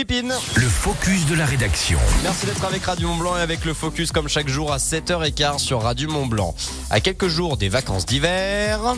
Le 0.00 0.68
focus 0.68 1.26
de 1.26 1.34
la 1.34 1.44
rédaction. 1.44 1.98
Merci 2.22 2.46
d'être 2.46 2.64
avec 2.64 2.84
Radio 2.84 3.08
Mont 3.08 3.16
Blanc 3.16 3.36
et 3.36 3.40
avec 3.40 3.64
le 3.64 3.74
focus 3.74 4.12
comme 4.12 4.28
chaque 4.28 4.46
jour 4.46 4.72
à 4.72 4.76
7h15 4.76 5.58
sur 5.58 5.82
Radio 5.82 6.08
Mont 6.08 6.26
Blanc. 6.26 6.54
À 6.88 7.00
quelques 7.00 7.26
jours 7.26 7.56
des 7.56 7.68
vacances 7.68 8.06
d'hiver. 8.06 8.94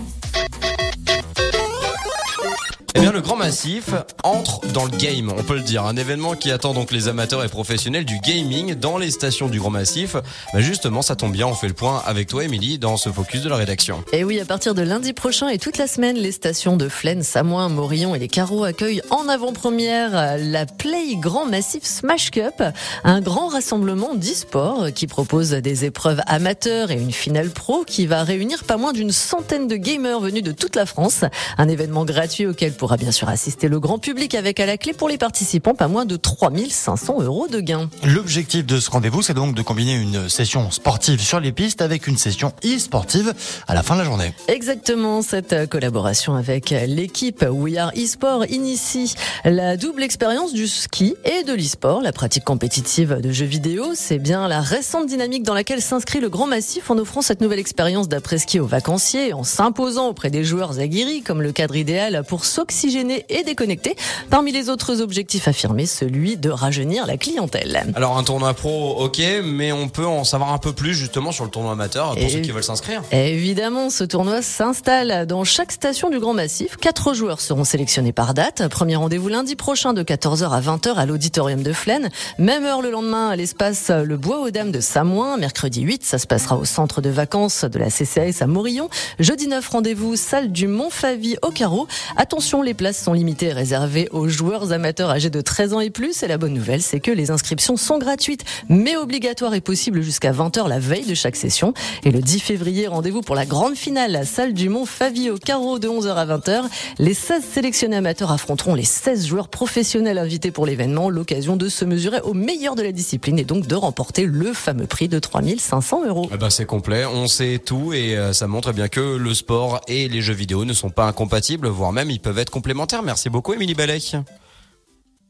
Eh 2.97 3.01
bien, 3.01 3.13
le 3.13 3.21
Grand 3.21 3.37
Massif 3.37 3.91
entre 4.25 4.67
dans 4.73 4.85
le 4.85 4.91
game, 4.91 5.33
on 5.37 5.45
peut 5.45 5.55
le 5.55 5.61
dire. 5.61 5.85
Un 5.85 5.97
événement 5.97 6.35
qui 6.35 6.51
attend 6.51 6.75
donc 6.75 6.91
les 6.91 7.07
amateurs 7.07 7.45
et 7.45 7.49
professionnels 7.49 8.05
du 8.05 8.19
gaming 8.19 8.75
dans 8.75 8.99
les 8.99 9.13
stations 9.13 9.49
du 9.49 9.61
Grand 9.61 9.71
Massif. 9.71 10.17
Bah 10.53 10.61
justement, 10.61 11.01
ça 11.01 11.15
tombe 11.15 11.31
bien, 11.31 11.47
on 11.47 11.55
fait 11.55 11.69
le 11.69 11.75
point 11.75 12.03
avec 12.05 12.27
toi, 12.27 12.43
Émilie, 12.43 12.79
dans 12.79 12.97
ce 12.97 13.09
focus 13.11 13.43
de 13.43 13.49
la 13.49 13.55
rédaction. 13.55 14.03
Et 14.13 14.25
oui, 14.25 14.41
à 14.41 14.45
partir 14.45 14.75
de 14.75 14.83
lundi 14.83 15.13
prochain 15.13 15.49
et 15.49 15.59
toute 15.59 15.79
la 15.79 15.87
semaine, 15.87 16.17
les 16.17 16.33
stations 16.33 16.77
de 16.77 16.89
Flaine, 16.89 17.23
Samoin, 17.23 17.69
Morillon 17.69 18.17
et 18.17 18.19
les 18.19 18.29
Carreaux 18.29 18.65
accueillent 18.65 19.03
en 19.11 19.29
avant-première 19.29 20.37
la 20.39 20.67
Play 20.67 21.15
Grand 21.15 21.47
Massif 21.47 21.85
Smash 21.85 22.33
Cup, 22.33 22.63
un 23.05 23.21
grand 23.21 23.49
rassemblement 23.49 24.17
d'e-sport 24.17 24.89
qui 24.93 25.07
propose 25.07 25.51
des 25.51 25.85
épreuves 25.85 26.21
amateurs 26.27 26.91
et 26.91 26.95
une 26.95 27.13
finale 27.13 27.51
pro 27.51 27.85
qui 27.85 28.07
va 28.07 28.25
réunir 28.25 28.65
pas 28.65 28.79
moins 28.79 28.93
d'une 28.93 29.13
centaine 29.13 29.69
de 29.69 29.77
gamers 29.77 30.19
venus 30.19 30.43
de 30.43 30.53
toute 30.53 30.75
la 30.75 30.87
France. 30.87 31.25
Un 31.57 31.69
événement 31.69 32.05
gratuit 32.05 32.47
auquel 32.47 32.73
pourra 32.81 32.97
bien 32.97 33.13
sûr 33.13 33.29
assister 33.29 33.69
le 33.69 33.79
grand 33.79 33.99
public 33.99 34.35
avec 34.35 34.59
à 34.59 34.65
la 34.65 34.79
clé 34.79 34.95
pour 34.95 35.11
les 35.11 35.19
participants 35.19 35.75
pas 35.75 35.87
moins 35.87 36.07
de 36.07 36.17
3500 36.17 37.21
euros 37.21 37.47
de 37.47 37.61
gains. 37.61 37.91
L'objectif 38.05 38.65
de 38.65 38.81
ce 38.81 38.91
rendez-vous, 38.91 39.21
c'est 39.21 39.35
donc 39.35 39.55
de 39.55 39.61
combiner 39.61 39.97
une 39.97 40.31
session 40.31 40.71
sportive 40.71 41.21
sur 41.21 41.41
les 41.41 41.53
pistes 41.53 41.83
avec 41.83 42.07
une 42.07 42.17
session 42.17 42.55
e-sportive 42.65 43.35
à 43.69 43.75
la 43.75 43.83
fin 43.83 43.97
de 43.97 43.99
la 43.99 44.07
journée. 44.07 44.33
Exactement, 44.49 45.21
cette 45.21 45.69
collaboration 45.69 46.37
avec 46.37 46.71
l'équipe 46.71 47.45
We 47.47 47.77
Are 47.77 47.93
eSport 47.95 48.47
initie 48.47 49.13
la 49.45 49.77
double 49.77 50.03
expérience 50.03 50.55
du 50.55 50.67
ski 50.67 51.17
et 51.27 51.45
de 51.45 51.53
l'e-sport, 51.53 52.01
la 52.01 52.13
pratique 52.13 52.45
compétitive 52.45 53.21
de 53.21 53.31
jeux 53.31 53.45
vidéo. 53.45 53.91
C'est 53.95 54.19
bien 54.19 54.49
la 54.49 54.63
récente 54.63 55.07
dynamique 55.07 55.43
dans 55.43 55.53
laquelle 55.53 55.83
s'inscrit 55.83 56.21
le 56.21 56.31
Grand 56.31 56.47
Massif 56.47 56.91
en 56.91 56.97
offrant 56.97 57.21
cette 57.21 57.43
nouvelle 57.43 57.59
expérience 57.59 58.09
d'après-ski 58.09 58.59
aux 58.59 58.67
vacanciers, 58.67 59.35
en 59.35 59.45
s'imposant 59.45 60.09
auprès 60.09 60.31
des 60.31 60.45
joueurs 60.45 60.79
aguerris 60.79 61.21
comme 61.21 61.43
le 61.43 61.53
cadre 61.53 61.77
idéal 61.77 62.25
pour 62.27 62.47
s'oxygéner 62.71 63.25
et 63.29 63.43
déconnecter. 63.43 63.97
Parmi 64.31 64.53
les 64.53 64.69
autres 64.69 65.01
objectifs 65.01 65.49
affirmés, 65.49 65.87
celui 65.87 66.37
de 66.37 66.51
rajeunir 66.51 67.05
la 67.07 67.17
clientèle. 67.17 67.83
Alors, 67.97 68.17
un 68.17 68.23
tournoi 68.23 68.55
pro, 68.55 68.97
ok, 69.03 69.21
mais 69.45 69.73
on 69.73 69.89
peut 69.89 70.07
en 70.07 70.23
savoir 70.25 70.53
un 70.53 70.59
peu 70.59 70.73
plus 70.73 70.95
justement 70.95 71.33
sur 71.33 71.45
le 71.45 71.51
tournoi 71.51 71.73
amateur 71.73 72.11
pour 72.15 72.19
Et- 72.23 72.29
ceux 72.31 72.39
qui 72.41 72.53
veulent 72.53 72.63
s'inscrire. 72.63 73.03
Évidemment, 73.13 73.91
ce 73.91 74.05
tournoi 74.05 74.41
s'installe 74.41 75.27
dans 75.27 75.43
chaque 75.45 75.73
station 75.73 76.11
du 76.11 76.21
Grand 76.21 76.33
Massif. 76.33 76.77
Quatre 76.77 77.13
joueurs 77.13 77.41
seront 77.41 77.65
sélectionnés 77.65 78.13
par 78.13 78.35
date. 78.35 78.69
Premier 78.69 78.97
rendez-vous 78.97 79.29
lundi 79.29 79.57
prochain 79.57 79.93
de 79.93 80.03
14h 80.05 80.51
à 80.53 80.61
20h 80.61 80.95
à 80.95 81.07
l'auditorium 81.07 81.63
de 81.63 81.73
Flaine. 81.73 82.09
Même 82.39 82.65
heure 82.65 82.83
le 82.83 82.91
lendemain 82.91 83.31
à 83.31 83.37
l'espace 83.37 83.91
Le 83.91 84.17
Bois 84.17 84.41
aux 84.41 84.51
Dames 84.51 84.71
de 84.71 84.81
Samoin. 84.81 85.37
Mercredi 85.39 85.81
8, 85.83 86.05
ça 86.05 86.19
se 86.19 86.27
passera 86.29 86.57
au 86.57 86.65
centre 86.65 87.01
de 87.01 87.11
vacances 87.11 87.65
de 87.65 87.79
la 87.79 87.91
CCAS 87.91 88.43
à 88.43 88.47
Morillon. 88.47 88.89
Jeudi 89.19 89.49
9, 89.49 89.67
rendez-vous 89.69 90.15
salle 90.17 90.53
du 90.53 90.69
Montfavi 90.69 91.37
au 91.43 91.51
Carreau. 91.51 91.89
Attention, 92.17 92.60
les 92.63 92.75
places 92.75 93.03
sont 93.03 93.13
limitées 93.13 93.47
et 93.47 93.53
réservées 93.53 94.09
aux 94.13 94.29
joueurs 94.29 94.73
amateurs 94.73 95.11
âgés 95.11 95.31
de 95.31 95.41
13 95.41 95.75
ans 95.75 95.81
et 95.81 95.91
plus. 95.91 96.23
Et 96.23 96.29
la 96.29 96.39
bonne 96.39 96.55
nouvelle, 96.55 96.83
c'est 96.83 97.01
que 97.01 97.11
les 97.11 97.31
inscriptions 97.31 97.77
sont 97.77 97.99
gratuites, 97.99 98.45
mais 98.69 98.97
obligatoires 98.97 99.55
et 99.55 99.61
possibles 99.61 100.03
jusqu'à 100.03 100.33
20h 100.33 100.69
la 100.69 100.79
veille 100.79 101.07
de 101.07 101.15
chaque 101.15 101.37
session. 101.37 101.75
Et 102.05 102.11
le 102.11 102.21
10 102.21 102.41
février, 102.41 102.87
rendez-vous 102.87 103.23
pour 103.23 103.35
la 103.35 103.47
grande 103.47 103.77
finale, 103.77 104.13
la 104.13 104.25
salle 104.25 104.55
du 104.55 104.69
Mont 104.69 104.87
Favi 104.87 105.31
au 105.31 105.39
carreau 105.39 105.79
de 105.79 105.89
11h 105.89 106.15
à 106.15 106.27
20h. 106.27 106.63
Les 106.99 107.15
16 107.15 107.43
sélectionnés 107.45 107.97
amateurs 107.97 108.31
affronteront 108.31 108.75
les 108.75 108.85
16 108.85 109.27
joueurs 109.27 109.49
professionnels 109.49 110.19
invités 110.19 110.51
pour 110.51 110.67
l'événement, 110.67 111.11
l'occasion 111.11 111.57
de 111.57 111.69
se 111.69 111.85
mesurer 111.85 112.21
au 112.21 112.35
meilleur 112.35 112.75
de 112.75 112.83
la 112.83 112.93
discipline 112.93 113.39
et 113.39 113.45
donc 113.45 113.67
de 113.67 113.75
remporter 113.75 114.25
le 114.25 114.53
fameux 114.53 114.87
prix 114.87 115.09
de 115.09 115.19
3500 115.19 116.07
euros. 116.07 116.29
Eh 116.33 116.37
ben, 116.37 116.51
c'est 116.51 116.67
complet, 116.67 117.05
on 117.07 117.27
sait 117.27 117.59
tout 117.65 117.93
et 117.93 118.17
euh, 118.17 118.33
ça 118.33 118.47
montre 118.47 118.73
bien 118.73 118.89
que 118.89 119.17
le 119.17 119.35
sport 119.35 119.81
et 119.89 120.09
les 120.09 120.21
jeux 120.23 120.35
vidéo 120.35 120.65
ne 120.65 120.73
sont 120.73 120.91
pas 120.91 121.07
incompatibles, 121.07 121.69
voire 121.69 121.93
même 121.93 122.11
ils 122.11 122.21
peuvent 122.21 122.39
être 122.39 122.50
complémentaires. 122.51 123.03
Merci 123.03 123.31
beaucoup, 123.31 123.55
Émilie 123.55 123.75
Ballet. 123.75 123.99